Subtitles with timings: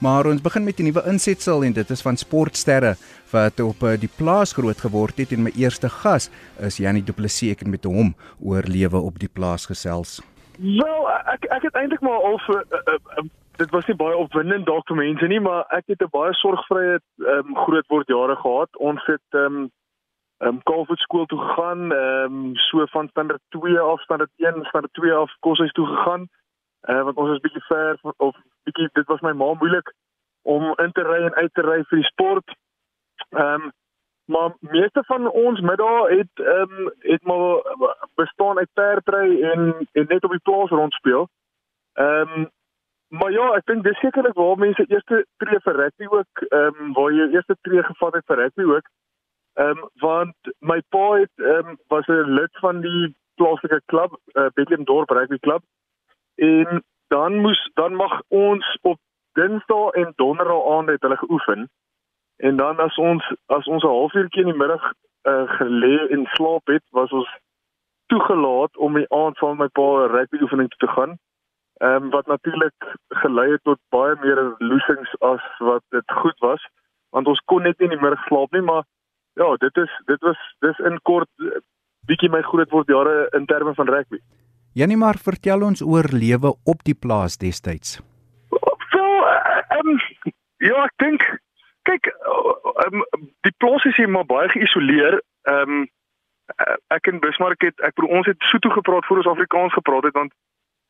[0.00, 2.94] Maar ons begin met 'n nuwe insetsel en dit is van sportsterre
[3.30, 7.12] wat op eh, die plaas groot geword het en my eerste gas is Janie Du
[7.12, 10.22] Plessis ek het met hom oor lewe op die plaas gesels.
[10.56, 13.24] Wel, ek ek het eintlik maar al uh, uh, uh,
[13.56, 16.98] dit was nie baie opwindend dalk vir mense nie, maar ek het 'n baie sorgvrye
[17.18, 18.76] um, groot word jare gehad.
[18.76, 19.70] Ons het ehm um,
[20.38, 24.64] ehm um, Kalfoot skool toe gegaan, ehm um, so van standaard 2 af standaard 1,
[24.64, 26.28] standaard 2 af koshuis toe gegaan.
[26.88, 29.92] Uh, want ons is bietjie ver of bietjie dit was my ma moeilik
[30.42, 32.56] om in te ry en uit te ry vir die sport.
[33.30, 33.70] Ehm um,
[34.30, 37.62] maar meeste van ons middag het ehm um, het maar
[38.14, 41.28] bestaan uit perdry en en net op die plaas rondspeel.
[41.92, 42.48] Ehm um,
[43.08, 46.92] maar ja, ek dink dis sekerlik waar mense eerste tree vir rugby ook ehm um,
[46.92, 48.88] waar jy eerste tree gevat het vir rugby ook.
[49.54, 54.16] Ehm um, want my pa het ehm um, was 'n lid van die plaaslike klub,
[54.32, 55.62] uh, Bethlehem Dorp Rugby Club
[56.40, 58.98] en dan moes dan mag ons op
[59.32, 61.68] Dinsdae en Donderdae aande het hulle geoefen.
[62.36, 66.66] En dan as ons as ons 'n halfuurtjie in die middag uh, gelê en slaap
[66.66, 67.30] het, was ons
[68.06, 71.18] toegelaat om die aand van my pa 'n rugby oefening te gaan.
[71.76, 76.62] Ehm um, wat natuurlik gelei het tot baie meer losings as wat dit goed was,
[77.10, 78.84] want ons kon net nie in die middag slaap nie, maar
[79.32, 81.60] ja, dit is dit was dis in kort eh,
[82.06, 84.18] bietjie my groot word jare in terme van rugby.
[84.72, 87.98] Janie maar vertel ons oor lewe op die plaas destyds.
[88.50, 89.98] Wel, ehm um,
[90.62, 91.24] ja, ek dink
[91.88, 92.10] kyk
[92.86, 93.02] um,
[93.46, 95.18] die plaas is hier maar baie geïsoleer.
[95.50, 95.88] Ehm um,
[96.90, 100.16] ek in Bismarck het ek bedoel ons het Sotho gepraat voor ons Afrikaans gepraat het
[100.18, 100.32] want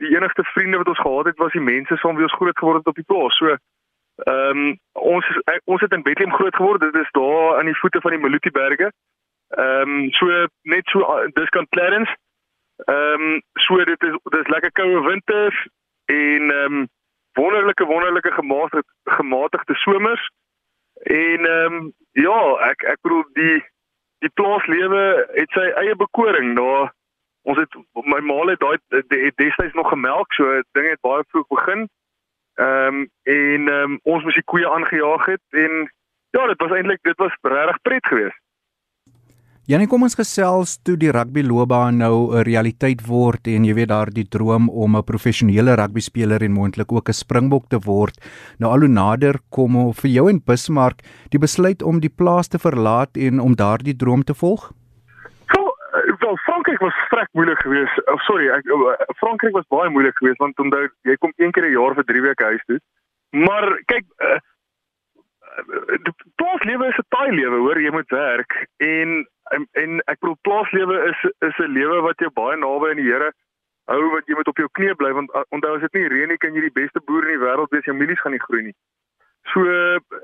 [0.01, 2.81] die enigste vriende wat ons gehad het was die mense van wie ons groot geword
[2.81, 3.37] het op die plaas.
[3.41, 6.85] So ehm um, ons ek, ons het in Bethlehem groot geword.
[6.85, 8.93] Dit is daar aan die voete van die Maluti berge.
[9.57, 12.13] Ehm um, so net so dis kan Clarence
[12.85, 15.69] Ehm um, so dit is dis lekker koue winters
[16.05, 16.89] en ehm um,
[17.33, 20.31] wonderlike wonderlike gematigde gematigde somers.
[21.03, 23.65] En ehm um, ja, ek ek bedoel die
[24.19, 26.57] die plaaslewe het sy eie bekoring.
[26.57, 26.93] Daar
[27.43, 31.89] ons het my ma het daai destyds nog gemelk, so dinge het baie vroeg begin.
[32.55, 35.91] Ehm um, en ehm um, ons moes die koeie aangejaag het en
[36.31, 38.41] ja, dit was eintlik dit was regtig pret geweest.
[39.71, 43.91] Janie, kom ons gesels toe die rugby loopbaan nou 'n realiteit word en jy weet
[43.91, 48.19] daar die droom om 'n professionele rugby speler en moontlik ook 'n springbok te word.
[48.59, 52.59] Nou al hoe nader kom vir jou en Bismarck die besluit om die plaas te
[52.59, 54.73] verlaat en om daardie droom te volg?
[55.55, 58.09] Eh, wel Frankryk was vrek moeilik geweest.
[58.09, 61.67] Oh, sorry, ek eh, Frankryk was baie moeilik geweest want onthou jy kom een keer
[61.67, 62.81] 'n jaar vir 3 weke huis toe.
[63.31, 64.41] Maar kyk, die
[66.41, 70.97] plaaslewe is 'n taai lewe, hoor, jy moet werk en en, en ek bedoel plaaslewe
[71.11, 73.33] is is 'n lewe wat jou baie naby aan die Here
[73.91, 76.31] hou wat jy moet op jou knie bly want uh, onthou as dit nie reën
[76.31, 78.63] nie kan jy die beste boer in die wêreld wees jou mielies gaan nie groei
[78.69, 78.77] nie.
[79.53, 79.65] So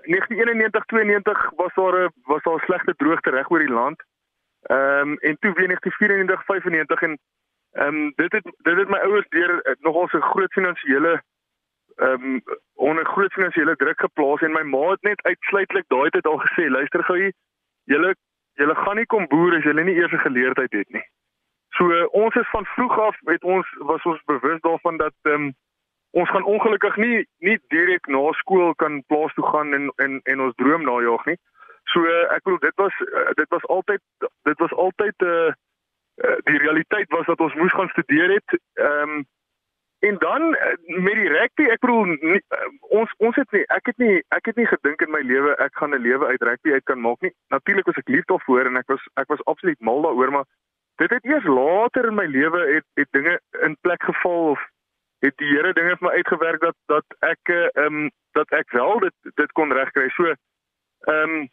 [0.06, 4.02] 1991 92 was daar 'n was daar 'n slegte droogte reg oor die land.
[4.70, 7.18] Ehm um, en toe weer 1994 95 en
[7.72, 11.22] ehm um, dit het dit het my ouers deur uh, nogal so groot finansiële
[11.96, 12.42] ehm um,
[12.74, 16.68] onder groot finansiële druk geplaas en my ma het net uitsluitlik daai tyd al gesê
[16.68, 17.32] luister gou hier
[17.84, 18.14] julle
[18.56, 21.04] Julle gaan nie kom boer as julle nie eers 'n geleerdheid het nie.
[21.76, 25.54] So ons is van vroeg af het ons was ons bewus daarvan dat ehm um,
[26.10, 30.40] ons gaan ongelukkig nie nie direk na skool kan plaas toe gaan en en en
[30.40, 31.38] ons droom najag nie.
[31.92, 32.00] So
[32.36, 32.94] ek bedoel dit was
[33.34, 34.02] dit was altyd
[34.42, 35.52] dit was altyd 'n uh,
[36.24, 38.60] uh, die realiteit was dat ons moes gaan studeer het.
[38.74, 39.26] Ehm um,
[39.98, 42.68] En dan eh, met die rugby, ek bedoel nie, eh,
[42.98, 45.76] ons ons het nie ek het nie ek het nie gedink in my lewe ek
[45.80, 47.32] gaan 'n lewe uit rugby uit kan maak nie.
[47.48, 50.44] Natuurlik was ek lief daarvoor en ek was ek was absoluut mal daaroor, maar
[50.96, 54.60] dit het eers later in my lewe het het dinge in plek geval of
[55.18, 58.98] het die Here dinge vir my uitgewerk dat dat ek ehm um, dat ek wel
[58.98, 60.08] dit dit kon regkry.
[60.08, 60.36] So ehm
[61.08, 61.48] um,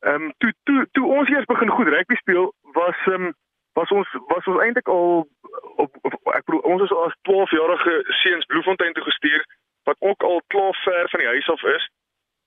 [0.00, 3.34] ehm um, toe toe toe ons eers begin goed rugby speel was ehm um,
[3.74, 5.28] was ons was ons eintlik al
[5.76, 9.44] op, op ek bedoel ons is as 12-jarige seuns Bloemfontein toe gestuur
[9.84, 11.90] wat ook al klaar ver van die huis af is.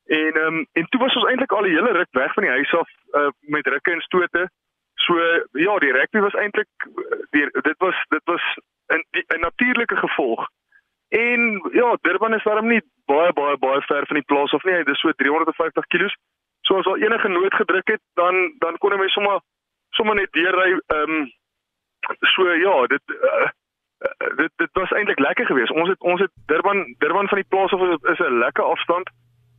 [0.06, 2.52] En ehm um, en toe was ons eintlik al 'n hele ruk weg van die
[2.52, 4.50] huis af uh, met rukke en stote.
[4.96, 5.14] So
[5.52, 6.70] ja, die rugby was eintlik
[7.62, 8.44] dit was dit was
[8.88, 9.04] 'n
[9.36, 10.48] 'n natuurlike gevolg.
[11.10, 14.76] En ja, Durban is daarom nie baie baie baie ver van die plaas of nie.
[14.76, 16.10] Dit is so 350 km.
[16.62, 19.40] So as al enige nood gedruk het, dan dan kon jy sommer
[19.90, 21.32] sommer net deurry ehm um,
[22.20, 23.50] so ja, dit uh,
[24.36, 25.72] dit dit was eintlik lekker geweest.
[25.72, 29.10] Ons het ons het Durban Durban van die plaas af is, is 'n lekker afstand.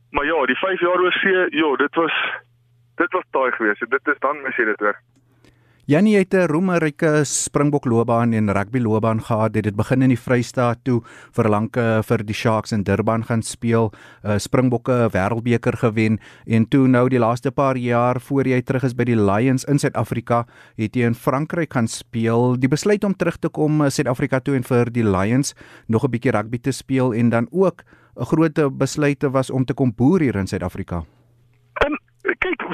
[0.09, 2.13] Maar ja, die 5 jaar oor see, ja, dit was
[2.95, 3.89] dit was taai geweest.
[3.89, 4.99] Dit is dan mis jy dit weer.
[5.89, 9.53] Janie het 'n roemryke Springbok loopbaan en rugby loopbaan gehad.
[9.53, 11.01] Dit het begin in die Vrystaat toe
[11.31, 13.91] vir lanke vir die Sharks in Durban gaan speel,
[14.23, 18.93] uh, Springbokke wêreldbeker gewen en toe nou die laaste paar jaar voor jy terug is
[18.93, 20.45] by die Lions in Suid-Afrika,
[20.77, 22.59] het jy in Frankryk gaan speel.
[22.59, 25.55] Die besluit om terug te kom uh, Suid-Afrika toe en vir die Lions
[25.87, 27.83] nog 'n bietjie rugby te speel en dan ook
[28.15, 31.03] 'n groot besluit was om te kom boer hier in Suid-Afrika.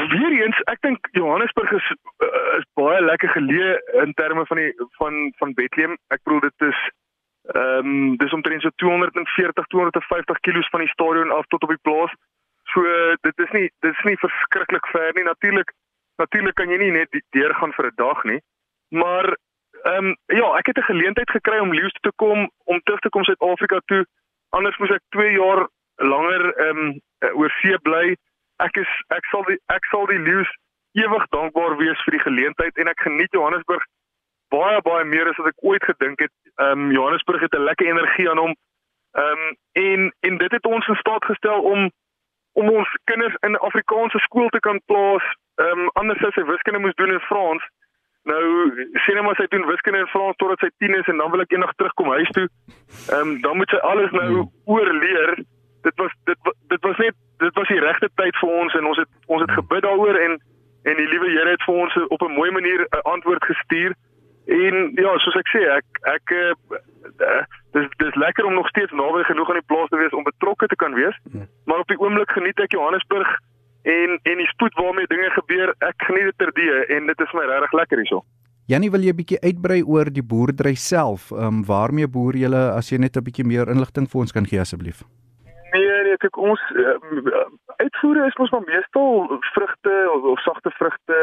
[0.10, 1.86] Weer eens, ek dink Johannesburg is
[2.24, 5.96] uh, is baie lekker geleë in terme van die van van Bethlehem.
[6.13, 6.81] Ek bedoel dit is
[7.54, 11.81] ehm um, dis omtrent so 240 250 km van die stadion af tot op die
[11.88, 12.13] plaas.
[12.74, 12.84] So
[13.28, 15.24] dit is nie dit is nie verskriklik ver nie.
[15.24, 15.74] Natuurlik
[16.22, 18.42] natuurlik kan jy nie net deur gaan vir 'n dag nie.
[18.90, 19.38] Maar
[19.86, 23.10] ehm um, ja, ek het 'n geleentheid gekry om leus te kom om terug te
[23.10, 24.06] kom Suid-Afrika toe.
[24.50, 27.01] Anders moes ek 2 jaar langer ehm um,
[27.34, 28.16] oor see bly.
[28.63, 30.52] Ek is ek sal die ek sal die leus
[30.96, 33.84] ewig dankbaar wees vir die geleentheid en ek geniet Johannesburg
[34.54, 36.34] baie baie meer as wat ek ooit gedink het.
[36.56, 38.56] Ehm um, Johannesburg het 'n lekker energie aan hom.
[39.12, 41.92] Ehm um, en en dit het ons in staat gestel om
[42.54, 45.25] om ons kinders in Afrikaanse skool te kan plaas.
[45.56, 47.63] Ehm um, anders as hy wiskunde moes doen in Frans.
[48.24, 48.44] Nou
[49.04, 51.44] sê net maar sy doen wiskunde in Frans totdat sy 10 is en dan wil
[51.44, 52.48] ek eendag terugkom huis toe.
[53.10, 54.50] Ehm um, dan moet sy alles nou hmm.
[54.66, 55.44] oorleer.
[55.86, 59.00] Dit was dit dit was net dit was die regte tyd vir ons en ons
[59.04, 60.38] het ons het gebid daaroor en
[60.90, 63.96] en die liewe Here het vir ons op 'n mooi manier 'n antwoord gestuur.
[64.46, 65.86] En ja, soos ek sê, ek
[66.16, 67.44] ek uh,
[67.74, 70.68] dis dis lekker om nog steeds naby genoeg aan die plaas te wees om betrokke
[70.68, 71.18] te kan wees.
[71.34, 71.48] Ja.
[71.66, 73.40] Maar op die oomblik geniet ek Johannesburg
[73.82, 77.46] en en die spoed waarmee dinge gebeur, ek geniet dit terdee en dit is my
[77.46, 78.24] regtig lekker hierso.
[78.66, 81.32] Jannie, wil jy bietjie uitbrei oor die boerdery self?
[81.32, 84.46] Ehm um, waarmee boer julle as jy net 'n bietjie meer inligting vir ons kan
[84.46, 85.04] gee asseblief?
[86.16, 86.96] Nee, kyk ons uh,
[87.84, 91.20] uitvoere is mos maar meestal vrugte of, of sagte vrugte,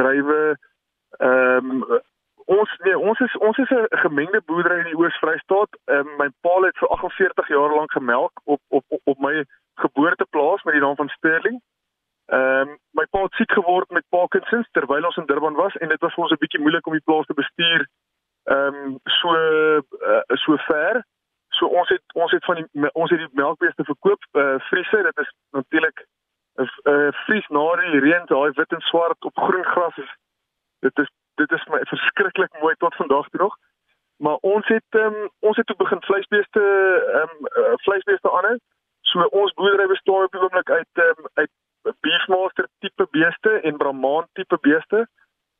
[0.00, 0.56] druiwe,
[1.18, 2.02] ehm um,
[2.44, 5.70] Ons nee, ons is ons is 'n gemengde boerdery in die Oos-Vrystaat.
[5.84, 9.44] Ehm um, my pa het vir 48 jaar lank gemelk op op op, op my
[9.74, 11.60] geboorteplaas met die naam van Sterling.
[12.26, 15.88] Ehm um, my pa het siek geword met Parkinsons terwyl ons in Durban was en
[15.88, 17.86] dit was vir ons 'n bietjie moeilik om die plaas te bestuur.
[18.44, 21.04] Ehm um, so uh, so ver.
[21.78, 24.26] Ons het ons het van die ons het die melkbeeste verkoop.
[24.32, 26.06] Eh uh, Friese, dit is natuurlik
[26.62, 30.10] 'n uh, Fries na die reën, daai wit en swart op groen gras is
[30.86, 33.56] dit is dit is my verskriklik mooi tot vandag toe nog.
[34.16, 38.56] Maar ons het um, ons het toe begin vleisbeeste ehm um, uh, vleisbeeste aanhou.
[39.00, 41.50] So ons boerdery bestaan op die oomblik uit um, uit
[42.00, 45.06] beefmaster tipe beeste en brahman tipe beeste.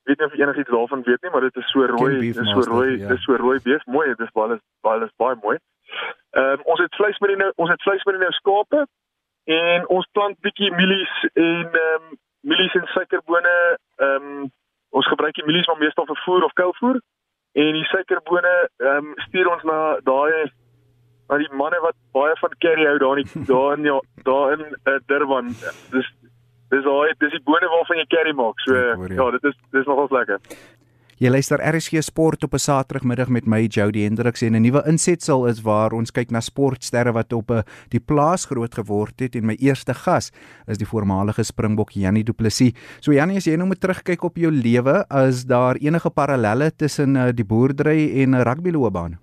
[0.03, 2.61] Weet nie of enigiets daarvan weet nie, maar dit is so rooi, dit is so
[2.61, 3.09] rooi, ja.
[3.09, 5.59] dit is so rooi bees, mooi, dit is baie baie baie mooi.
[6.35, 8.87] Ehm um, ons het vleis met die nou ons het vleis met die nou skape
[9.45, 13.57] en ons plant bietjie mielies en ehm um, mielies en suikerbone
[13.97, 14.51] ehm um,
[14.91, 17.01] ons gebruik die mielies maar meestal vir voer of kuilvoer
[17.63, 19.81] en die suikerbone ehm um, stuur ons na
[20.11, 20.51] daai
[21.29, 23.99] na die manne wat baie van curry hou daar in daar in ja,
[24.29, 25.55] daar in uh, Durban.
[25.95, 26.11] Dis
[26.73, 28.61] dis daai dis die bone waarvan jy curry maak.
[28.67, 30.41] So ja, dit is dis nogals lekker.
[31.25, 35.47] Jy luister RSG Sport op 'n Saterdagmiddag met my Jody Hendriks en 'n nuwe insetsel
[35.47, 39.47] is waar ons kyk na sportsterre wat op 'n die plaas groot geword het en
[39.47, 40.31] my eerste gas
[40.67, 42.73] is die voormalige Springbok Jannie Du Plessis.
[43.01, 47.17] So Jannie, as jy nou moet terugkyk op jou lewe, is daar enige parallelle tussen
[47.17, 49.19] uh, die boerdery en 'n rugbyloopbaan?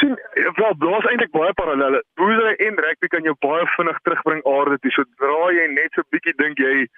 [0.00, 0.18] sien
[0.56, 2.02] wel daar's eintlik baie parallelle.
[2.16, 4.90] Boerdery en rugby kan jou baie vinnig terugbring aarde toe.
[4.90, 6.88] Sodra jy net so bietjie dink jy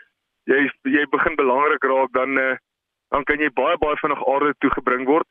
[0.45, 2.57] jy jy begin belangrik raak dan uh,
[3.09, 5.27] dan kan jy baie baie vinnig aarde toe gebring word.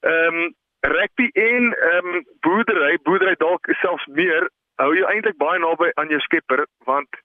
[0.00, 4.48] Ehm um, rugby en ehm um, boerdery, boerdery dalk selfs meer
[4.80, 7.20] hou jy eintlik baie naby aan jou skepper want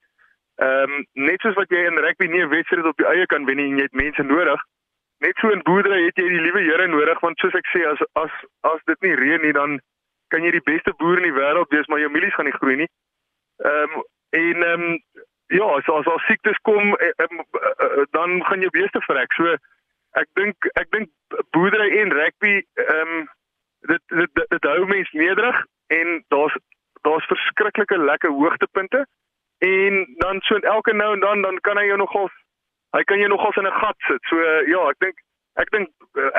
[0.64, 3.46] ehm um, net soos wat jy in rugby nie 'n wedstryd op jou eie kan
[3.46, 4.62] wen nie jy het mense nodig.
[5.24, 8.02] Net so in boerdery het jy die liewe Here nodig want soos ek sê as
[8.24, 8.34] as
[8.74, 9.80] as dit nie reën nie dan
[10.34, 12.76] kan jy die beste boer in die wêreld wees maar jou mielies gaan nie groei
[12.76, 12.92] nie.
[13.64, 15.00] Ehm um, en ehm um,
[15.48, 19.34] ja, so as al siektes kom eh, eh, eh, dan gaan jou beeste vrek.
[19.34, 19.56] So
[20.22, 21.10] ek dink ek dink
[21.56, 22.56] boerdery en rugby
[22.86, 23.28] ehm um,
[23.92, 25.62] dit, dit dit dit hou mense nederig
[25.98, 26.56] en daar's
[27.08, 29.06] daar's verskriklike lekker hoogtepunte
[29.58, 32.30] en dan so elke nou en dan dan kan hy jou nogal
[32.98, 34.22] hy kan jou nogal in 'n gat sit.
[34.30, 34.36] So
[34.74, 35.18] ja, ek dink
[35.56, 35.90] ek dink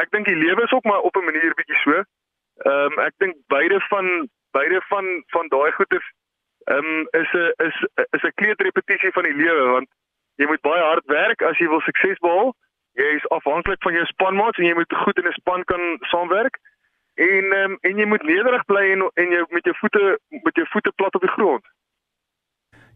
[0.02, 1.92] ek dink die lewe is ook maar op 'n manier bietjie so.
[1.92, 6.08] Ehm um, ek dink beide van beide van van daai goeters
[6.64, 7.76] ehm um, is 'n is
[8.16, 9.88] is 'n kleuterrepetisie van die lewe want
[10.36, 12.54] jy moet baie hard werk as jy wil sukses behaal
[13.00, 16.58] jy is afhanklik van jou spanmaats en jy moet goed in 'n span kan saamwerk.
[17.16, 20.66] En um, en jy moet nederig bly en en jy met jou voete met jou
[20.72, 21.64] voete plat op die grond.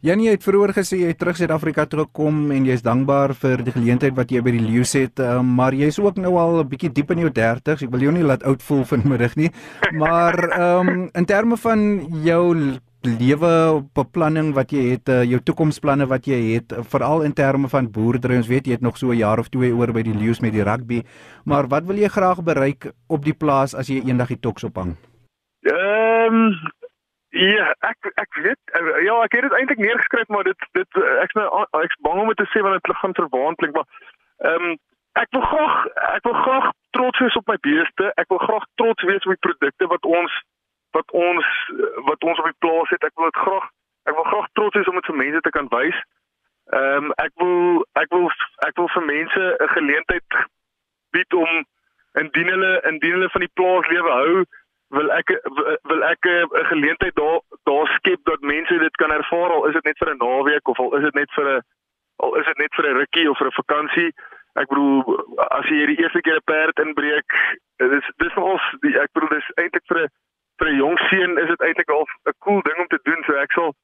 [0.00, 3.74] Janie het vroeër gesê jy het terug Suid-Afrika toe gekom en jy's dankbaar vir die
[3.74, 6.92] geleentheid wat jy by die Leeu's het, uh, maar jy's ook nou al 'n bietjie
[6.92, 7.82] diep in jou 30s.
[7.82, 9.50] Ek wil jou nie laat oud voel vanmiddag nie.
[9.92, 16.06] Maar ehm um, in terme van jou lewe beplanning wat jy het, uh, jou toekomsplanne
[16.10, 18.36] wat jy het, uh, veral in terme van boerdery.
[18.36, 20.52] Ons weet jy het nog so 'n jaar of twee oor by die Leeu's met
[20.52, 21.02] die rugby,
[21.44, 24.96] maar wat wil jy graag bereik op die plaas as jy eendag die toks ophang?
[25.62, 26.54] Ehm um,
[27.30, 31.36] Ja, ek ek weet eh, ja, ek het dit eintlik neergeskryf, maar dit dit ek's
[31.38, 31.46] nou
[31.78, 33.86] ek's bang om dit te sê want dit gaan verwaand klink, maar
[34.50, 34.78] ehm um,
[35.12, 35.76] ek wil graag
[36.16, 38.10] ek wil graag trots wees op my beeste.
[38.18, 40.34] Ek wil graag trots wees op die produkte wat ons
[40.96, 41.46] wat ons
[42.08, 43.04] wat ons op die plaas het.
[43.04, 43.66] Ek wil dit graag
[44.08, 45.98] ek wil graag trots wees om dit vir mense te kan wys.
[46.70, 48.30] Ehm um, ek wil ek wil
[48.68, 50.40] ek wil vir mense 'n geleentheid
[51.10, 51.64] bied om
[52.22, 54.44] indien hulle indien hulle van die plaas lewe hou
[54.96, 55.28] wil ek
[55.90, 59.84] wil ek 'n geleentheid daar daar skep dat mense dit kan ervaar al is dit
[59.84, 61.62] net vir 'n naweek of al is dit net vir 'n
[62.16, 64.10] al is dit net vir 'n rukkie of vir 'n vakansie.
[64.54, 64.98] Ek bedoel
[65.58, 67.30] as jy die eerste keer 'n perd inbreek,
[67.76, 70.08] dis dis nogal ek bedoel dis eintlik vir 'n
[70.60, 73.22] vir 'n jong seun is dit eintlik al 'n cool ding om te doen.
[73.26, 73.74] So ek sal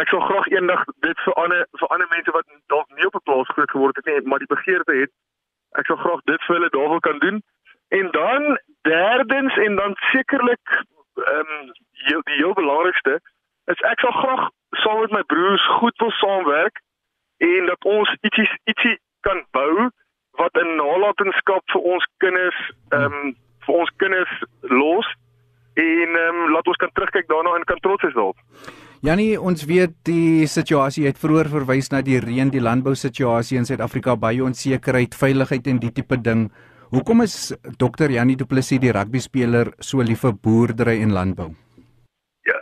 [0.00, 3.26] ek sal graag eendag dit vir ander vir ander mense wat dalk nie op 'n
[3.28, 5.10] plaas groot geword het nie, maar die begeerte het,
[5.80, 7.42] ek sal graag dit vir hulle daarvoor kan doen.
[7.88, 10.66] En dan derdens en dan sekerlik
[11.14, 11.72] ehm um,
[12.24, 13.20] die heel belangrikste
[13.64, 14.48] is ek sal graag
[14.82, 16.80] saam met my broers goed wil saamwerk
[17.38, 19.90] en dat ons ietsie ietsie kan bou
[20.40, 23.36] wat 'n nalatenskap vir ons kinders ehm um,
[23.66, 25.08] vir ons kinders los
[25.74, 28.36] en ehm um, laat ons kan terugkyk daarna en kan trots wees daarop.
[29.12, 33.66] Janie, ons weet die situasie het vroeër verwys na die reën, die landbou situasie in
[33.68, 36.46] Suid-Afrika baie onsekerheid, veiligheid en die tipe ding.
[36.96, 37.34] Hoekom is
[37.82, 38.08] Dr.
[38.14, 41.50] Janie Du Plessis die rugby speler so lief vir boerdery en landbou?
[42.48, 42.56] Ja,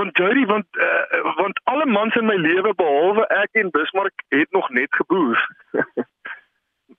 [0.00, 4.50] want Jerry, want uh, want alle mans in my lewe behalwe ek en Bismarck het
[4.58, 5.38] nog net geboer.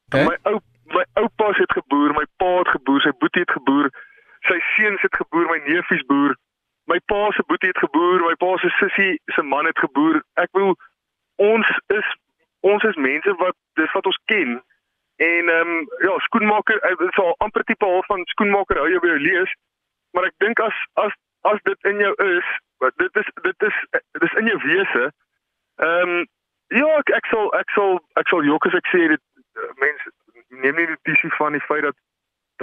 [0.05, 0.23] okay.
[0.23, 0.61] My ou
[0.95, 3.91] my oupa het geboer, my pa het geboer, sy boetie het geboer,
[4.47, 6.39] sy seuns het geboer, my neefies boer.
[6.85, 10.21] My pa se boetie het geboer, my pa se sussie se man het geboer.
[10.33, 10.75] Ek wil
[11.35, 12.07] ons is
[12.65, 14.61] ons is mense wat dis wat ons ken.
[15.15, 18.99] En ehm um, ja, skoenmaker, dit is al amper tipe half van skoenmaker hou jy
[18.99, 19.55] by jou lees.
[20.11, 22.53] Maar ek dink as as as dit in jou is,
[23.01, 25.11] dit is dit is dit is in jou wese.
[25.75, 26.27] Ehm um,
[26.67, 29.23] ja, ek, ek sal ek sal ek sal jok as ek sê dit
[29.61, 30.13] uh, mense
[30.61, 31.97] neem nie notisie van die feit dat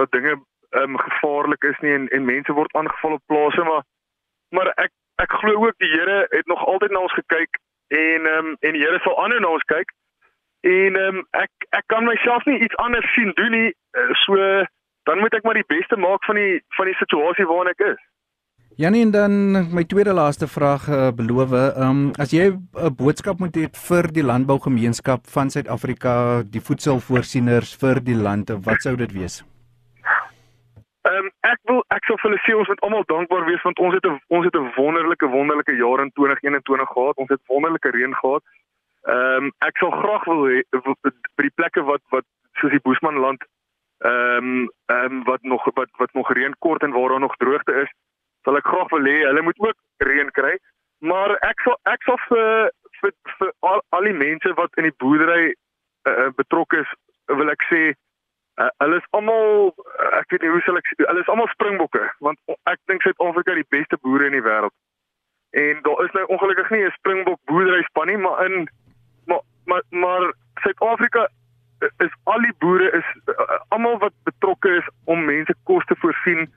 [0.01, 3.83] dat dinge ehm um, gevaarlik is nie en en mense word aangeval op plase maar
[4.55, 4.91] maar ek
[5.21, 8.77] ek glo ook die Here het nog altyd na ons gekyk en ehm um, en
[8.77, 9.91] die Here sal aanhou na ons kyk.
[10.61, 13.69] En ehm um, ek ek kan myself nie iets anders sien doen nie.
[13.97, 14.39] Eh, so
[15.09, 18.01] dan moet ek maar die beste maak van die van die situasie waarin ek is.
[18.81, 19.33] Janie en dan
[19.69, 24.09] my tweede laaste vraag uh, beloof, ehm um, as jy 'n boodskap moet hê vir
[24.17, 29.43] die landbougemeenskap van Suid-Afrika, die voedselvoorsieners vir die land, wat sou dit wees?
[31.03, 33.79] Ehm um, ek wil ek sou vir hulle sê ons moet almal dankbaar wees want
[33.85, 37.15] ons het 'n ons het 'n wonderlike wonderlike jaar in 2021 gehad.
[37.23, 38.43] Ons het wonderlike reën gehad.
[39.03, 40.63] Ehm um, ek sal graag wil hê
[41.35, 42.25] by die plekke wat wat
[42.59, 43.43] soos die Boesmanland
[43.99, 47.35] ehm um, ehm um, wat nog wat wat nog reën kort en waar daar nog
[47.35, 47.91] droogte is,
[48.43, 50.55] sal ek graag wil hê hulle moet ook reën kry.
[50.99, 54.97] Maar ek sal ek sal vir vir, vir al, al die mense wat in die
[55.03, 55.53] boerdery
[56.07, 56.91] uh, betrokke is,
[57.27, 57.81] wil ek sê
[58.61, 59.73] uh, hulle is almal
[60.19, 62.39] ek weet nie hoe sal ek hulle is almal springbokke want
[62.71, 64.75] ek dink Suid-Afrika die beste boere in die wêreld.
[65.53, 68.69] En daar is nou ongelukkig nie 'n springbok boerdery span nie, maar in
[69.65, 71.29] maar maar Suid-Afrika
[71.97, 76.47] is al die boere is uh, almal wat betrokke is om mense kos te voorsien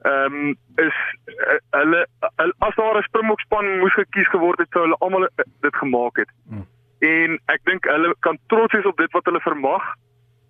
[0.00, 4.82] ehm um, is uh, hulle uh, as daar 'n Springbokspan moes gekies geword het sou
[4.82, 6.30] hulle almal uh, dit gemaak het.
[6.48, 6.66] Hmm.
[6.98, 9.84] En ek dink hulle kan trots wees op dit wat hulle vermag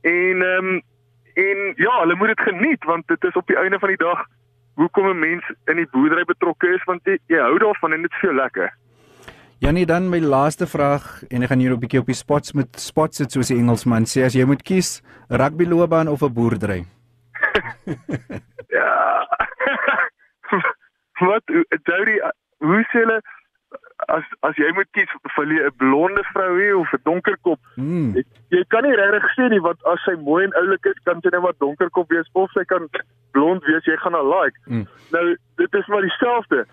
[0.01, 0.83] en ehm um,
[1.35, 4.27] en ja, hulle moet dit geniet want dit is op die einde van die dag
[4.75, 8.13] hoekom 'n mens in die boerdery betrokke is want jy, jy hou daarvan en dit
[8.13, 8.73] is veel lekker.
[9.59, 12.81] Janie dan my laaste vraag en ek gaan hier 'n bietjie op die spots met
[12.81, 16.85] spots sit soos die Engelsman sê as jy moet kies rugby loopbaan of 'n boerdery.
[18.79, 19.27] ja.
[21.29, 21.45] Wat
[21.85, 22.17] Jody,
[22.59, 23.21] hoe sê hulle
[24.17, 27.61] as as jy moet kies vir 'n blonde vrou hê of 'n donker kop?
[27.75, 28.11] Hmm.
[28.17, 31.21] Jy, jy kan nie regtig sê nie wat as sy mooi en oulik is, kan
[31.23, 32.89] sy net wat donker kop wees of sy kan
[33.33, 34.59] blond wees, jy gaan haar like.
[34.65, 34.87] Hmm.
[35.13, 36.67] Nou dit is maar dieselfde.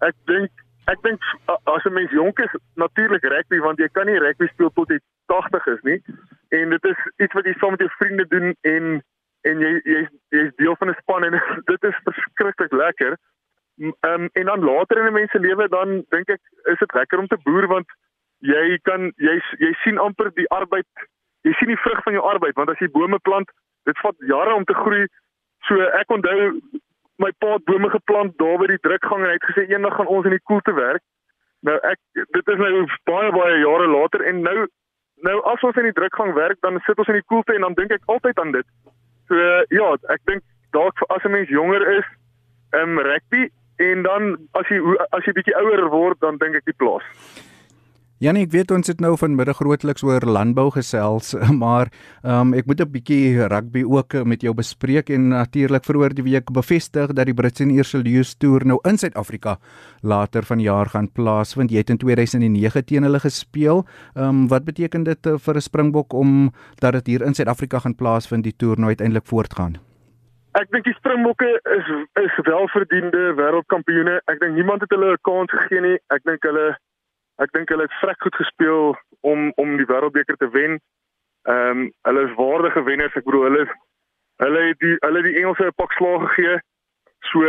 [0.00, 0.50] Ek dink
[0.86, 4.70] ek dink as 'n mens jonk is, natuurlik rugby want jy kan nie rugby speel
[4.70, 6.00] tot jy 80 is nie.
[6.50, 9.02] En dit is iets wat jy saam met jou vriende doen en
[9.46, 11.40] en jy jy's jy's deel van 'n span en
[11.72, 13.18] dit is verskriklik lekker.
[13.76, 16.40] Ehm um, en dan later in 'n mens se lewe dan dink ek
[16.72, 17.86] is dit lekker om te boer want
[18.38, 20.86] jy kan jy jy sien amper die arbeid
[21.42, 23.50] jy sien die vrug van jou arbeid want as jy bome plant
[23.84, 25.06] dit vat jare om te groei.
[25.68, 26.60] So ek onthou
[27.22, 30.10] my pa het bome geplant daar by die drukgang en hy het gesê eendag gaan
[30.16, 31.04] ons in die koelte werk.
[31.60, 34.66] Nou ek dit is nou baie baie jare later en nou
[35.28, 37.78] nou as ons in die drukgang werk dan sit ons in die koelte en dan
[37.78, 38.66] dink ek altyd aan dit.
[39.28, 39.36] So
[39.78, 42.08] ja ek dink dalk as 'n mens jonger is
[42.72, 44.80] ehm um, rugby en dan as jy
[45.10, 47.04] as jy bietjie ouer word dan dink ek die plaas
[48.16, 51.90] Janie, ek weet ons het nou vanmiddag grootliks oor landbou gesels, maar
[52.24, 56.48] um, ek moet 'n bietjie rugby ook met jou bespreek en natuurlik vroeër die week
[56.48, 59.58] bevestig dat die Britse en Ierse Lions toer nou in Suid-Afrika
[60.00, 61.70] later vanjaar gaan plaasvind.
[61.70, 63.84] Jy het in 2009 teen hulle gespeel.
[64.14, 67.94] Um, wat beteken dit uh, vir 'n Springbok om dat dit hier in Suid-Afrika gaan
[67.94, 69.76] plaasvind die toer nou uiteindelik voortgaan?
[70.56, 71.88] Ek dink die Springbokke is
[72.22, 74.20] is welverdiende wêreldkampioene.
[74.24, 75.98] Ek dink niemand het hulle 'n kans gegee nie.
[76.08, 76.76] Ek dink hulle
[77.36, 80.78] Ek dink hulle het vrek goed gespeel om om die wêreldbeker te wen.
[81.44, 83.14] Ehm um, hulle is waardige wenners.
[83.14, 83.66] Ek bedoel hulle
[84.44, 86.56] hulle het die hulle die Engelse 'n pak slag gegee.
[87.30, 87.44] So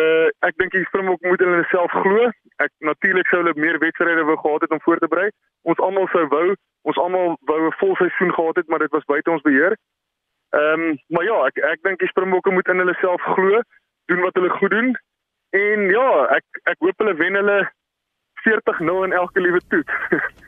[0.47, 2.29] ek dink die Springbok moet hulle self glo.
[2.59, 5.29] Ek natuurlik sou hulle meer wedstryde wou gehad het om voor te berei.
[5.63, 9.05] Ons almal sou wou, ons almal wou 'n vol seisoen gehad het, maar dit was
[9.05, 9.77] buite ons beheer.
[10.55, 13.61] Ehm um, maar ja, ek ek dink die Springbokke moet in hulle self glo,
[14.11, 14.93] doen wat hulle goed doen.
[15.49, 17.57] En ja, ek ek hoop hulle wen hulle
[18.47, 19.93] 40-0 in elke liewe toets.